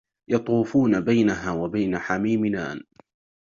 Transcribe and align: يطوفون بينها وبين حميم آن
يطوفون 0.29 1.01
بينها 1.01 1.51
وبين 1.51 1.97
حميم 1.99 2.55
آن 2.55 2.83